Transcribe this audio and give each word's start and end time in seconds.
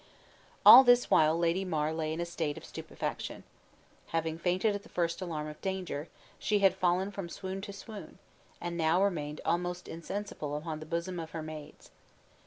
All 0.65 0.83
this 0.83 1.11
while 1.11 1.37
Lady 1.37 1.63
Mar 1.63 1.93
lay 1.93 2.11
in 2.11 2.19
a 2.19 2.25
state 2.25 2.57
of 2.57 2.65
stupefaction. 2.65 3.43
Having 4.07 4.39
fainted 4.39 4.73
at 4.73 4.81
the 4.81 4.89
first 4.89 5.21
alarm 5.21 5.45
of 5.47 5.61
danger, 5.61 6.07
she 6.39 6.57
had 6.57 6.73
fallen 6.73 7.11
from 7.11 7.29
swoon 7.29 7.61
to 7.61 7.71
swoon, 7.71 8.17
and 8.59 8.75
now 8.75 9.03
remained 9.03 9.41
almost 9.45 9.87
insensible 9.87 10.57
upon 10.57 10.79
the 10.79 10.87
bosoms 10.87 11.19
of 11.21 11.29
her 11.33 11.43
maids. 11.43 11.91